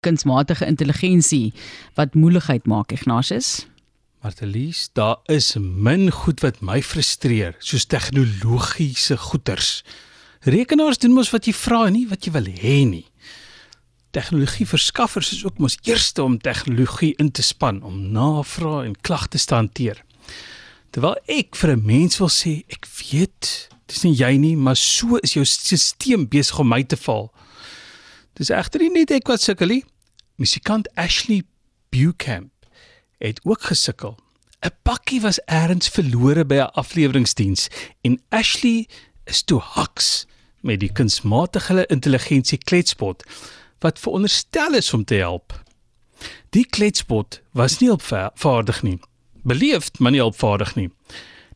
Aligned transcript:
kunsmatige 0.00 0.66
intelligensie 0.66 1.52
wat 1.94 2.14
moeilikheid 2.14 2.66
maak, 2.66 2.92
Ignatius? 2.92 3.66
Martelies, 4.20 4.88
daar 4.92 5.18
is 5.32 5.54
min 5.56 6.10
goed 6.12 6.42
wat 6.44 6.60
my 6.60 6.80
frustreer, 6.84 7.54
soos 7.58 7.86
tegnologiese 7.88 9.16
goeters. 9.16 9.80
Rekenaars 10.44 11.00
doen 11.00 11.16
mos 11.16 11.32
wat 11.32 11.48
jy 11.48 11.54
vra 11.56 11.86
en 11.88 11.96
nie 11.96 12.06
wat 12.08 12.24
jy 12.24 12.34
wil 12.36 12.48
hê 12.48 12.76
nie. 12.88 13.06
Tegnologie 14.16 14.66
verskaffers 14.66 15.30
is 15.36 15.44
ook 15.46 15.60
mos 15.62 15.78
eerste 15.86 16.24
om 16.24 16.38
tegnologie 16.40 17.12
in 17.22 17.30
te 17.30 17.44
span 17.46 17.82
om 17.86 18.00
navrae 18.12 18.88
en 18.88 18.96
klagtes 19.06 19.46
te 19.46 19.54
hanteer. 19.54 20.00
Terwyl 20.90 21.16
ek 21.28 21.54
vir 21.56 21.76
'n 21.76 21.86
mens 21.86 22.18
wil 22.18 22.28
sê, 22.28 22.64
ek 22.68 22.88
weet, 23.12 23.68
dis 23.86 24.02
nie 24.02 24.16
jy 24.16 24.36
nie, 24.36 24.56
maar 24.56 24.76
so 24.76 25.16
is 25.22 25.34
jou 25.34 25.44
stelsel 25.44 26.26
besig 26.26 26.58
om 26.58 26.68
my 26.68 26.82
te 26.82 26.96
val. 26.96 27.30
Dis 28.40 28.48
egter 28.48 28.80
nie 28.80 28.94
net 28.94 29.10
ek 29.12 29.28
wat 29.28 29.42
sukkel 29.44 29.68
nie. 29.68 29.82
Musikant 30.40 30.86
Ashley 30.96 31.42
Bucamp 31.92 32.48
het 33.20 33.40
ook 33.44 33.66
gesukkel. 33.68 34.16
'n 34.64 34.72
Pakkie 34.82 35.20
was 35.20 35.40
eers 35.44 35.88
verlore 35.92 36.44
by 36.44 36.64
'n 36.64 36.72
afleweringsdiens 36.80 37.68
en 38.00 38.16
Ashley 38.30 38.88
is 39.26 39.42
toe 39.42 39.60
haks 39.60 40.26
met 40.62 40.80
die 40.80 40.92
kunsmatige 40.92 41.84
intelligensie 41.86 42.58
kletspot 42.58 43.24
wat 43.80 43.98
veronderstel 43.98 44.74
is 44.74 44.92
om 44.94 45.04
te 45.04 45.14
help. 45.14 45.52
Die 46.50 46.64
kletspot 46.64 47.40
was 47.52 47.78
nie 47.80 47.92
opvaardig 47.92 48.82
nie. 48.82 49.00
Beleefd, 49.42 49.98
maar 49.98 50.12
nie 50.12 50.24
opvaardig 50.24 50.74
nie. 50.74 50.90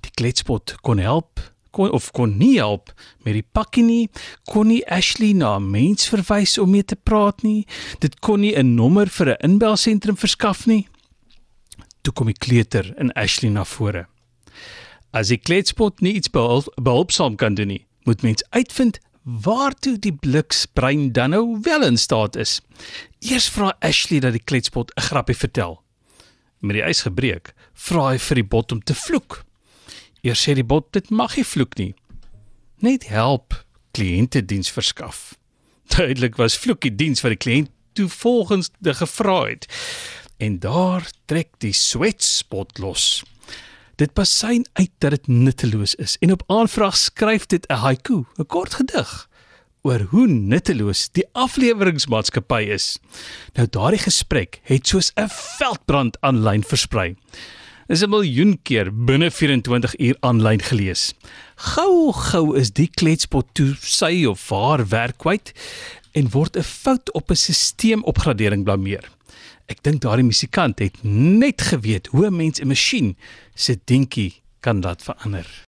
Die 0.00 0.10
kletspot 0.10 0.76
kon 0.80 0.98
help 0.98 1.53
kon 1.74 1.90
of 1.90 2.12
kon 2.14 2.36
nie 2.38 2.54
help 2.56 2.92
met 3.26 3.34
die 3.34 3.46
pakkie 3.56 3.84
nie, 3.84 4.08
kon 4.50 4.70
nie 4.70 4.82
Ashley 4.86 5.32
na 5.34 5.56
'n 5.58 5.70
mens 5.70 6.08
verwys 6.08 6.58
om 6.58 6.70
mee 6.70 6.84
te 6.84 6.96
praat 6.96 7.42
nie. 7.42 7.66
Dit 8.00 8.20
kon 8.20 8.40
nie 8.40 8.54
'n 8.56 8.74
nommer 8.74 9.08
vir 9.08 9.34
'n 9.34 9.42
inbelsentrum 9.50 10.16
verskaf 10.16 10.66
nie. 10.66 10.86
Toe 12.02 12.12
kom 12.12 12.26
die 12.26 12.38
kleuter 12.38 12.94
in 12.98 13.12
Ashley 13.12 13.50
na 13.50 13.64
vore. 13.64 14.06
As 15.12 15.28
die 15.28 15.38
kletspot 15.38 16.00
nie 16.00 16.14
iets 16.14 16.28
behulp, 16.28 16.66
behulpsaam 16.74 17.36
kan 17.36 17.54
doen 17.54 17.68
nie, 17.68 17.86
moet 18.04 18.22
mens 18.22 18.42
uitvind 18.50 18.98
waartoe 19.24 19.98
die 19.98 20.12
bliksbrein 20.12 21.12
dan 21.12 21.30
nou 21.30 21.58
wel 21.62 21.84
in 21.84 21.96
staat 21.96 22.36
is. 22.36 22.60
Eers 23.18 23.48
vra 23.48 23.72
Ashley 23.80 24.20
dat 24.20 24.32
die 24.32 24.44
kletspot 24.44 24.92
'n 24.96 25.00
grappie 25.00 25.36
vertel. 25.36 25.82
Met 26.60 26.76
die 26.76 26.82
ys 26.82 27.02
gebreek, 27.02 27.54
vra 27.74 28.10
hy 28.10 28.18
vir 28.18 28.34
die 28.34 28.48
bot 28.48 28.72
om 28.72 28.82
te 28.82 28.94
vloek. 28.94 29.44
Eers 30.24 30.40
sê 30.40 30.54
die 30.56 30.64
bot 30.64 30.88
dit 30.96 31.10
mag 31.12 31.36
nie 31.36 31.44
vloek 31.44 31.76
nie. 31.76 31.92
Net 32.80 33.10
help 33.12 33.58
kliënte 33.96 34.40
diens 34.40 34.72
verskaf. 34.72 35.34
Duidelik 35.94 36.38
was 36.40 36.56
vloek 36.56 36.80
die 36.86 36.94
diens 36.96 37.20
wat 37.24 37.34
die 37.36 37.42
kliënt 37.44 37.72
toe 37.94 38.08
volgens 38.08 38.72
die 38.80 38.94
gevra 38.96 39.42
het. 39.44 39.68
En 40.40 40.58
daar 40.64 41.04
trek 41.30 41.52
die 41.62 41.74
swetspot 41.76 42.80
los. 42.82 43.22
Dit 44.00 44.16
pasyn 44.16 44.64
uit 44.80 44.90
dat 44.98 45.14
dit 45.14 45.28
nutteloos 45.30 45.94
is 46.02 46.16
en 46.24 46.32
op 46.34 46.42
aanvraag 46.50 46.96
skryf 46.98 47.46
dit 47.46 47.68
'n 47.68 47.84
haiku, 47.84 48.24
'n 48.38 48.46
kort 48.46 48.74
gedig 48.80 49.28
oor 49.84 50.00
hoe 50.10 50.26
nutteloos 50.26 51.12
die 51.12 51.26
afleweringsmaatskappy 51.32 52.62
is. 52.72 52.98
Nou 53.52 53.68
daardie 53.68 54.00
gesprek 54.00 54.60
het 54.64 54.88
soos 54.88 55.12
'n 55.14 55.28
veldbrand 55.28 56.16
aanlyn 56.20 56.64
versprei 56.64 57.14
is 57.86 58.02
'n 58.02 58.10
miljoen 58.10 58.58
keer 58.62 58.88
binne 58.92 59.30
24 59.30 59.98
uur 59.98 60.16
aanlyn 60.20 60.62
gelees. 60.62 61.14
Gou 61.56 62.12
gou 62.12 62.56
is 62.56 62.70
die 62.72 62.88
kletspot 62.88 63.46
toe 63.52 63.74
sy 63.80 64.24
of 64.24 64.48
haar 64.48 64.88
werk 64.88 65.18
kwyt 65.18 65.52
en 66.12 66.30
word 66.30 66.56
'n 66.56 66.62
fout 66.62 67.12
op 67.12 67.30
'n 67.30 67.36
stelselopgradering 67.36 68.64
blameer. 68.64 69.04
Ek 69.66 69.82
dink 69.82 70.00
daardie 70.00 70.24
musikant 70.24 70.78
het 70.78 70.96
net 71.02 71.62
geweet 71.62 72.06
hoe 72.06 72.26
'n 72.26 72.36
mens 72.36 72.60
'n 72.60 72.66
masjien 72.68 73.16
se 73.54 73.78
dingetjie 73.84 74.40
kan 74.60 74.80
laat 74.80 75.02
verander. 75.02 75.46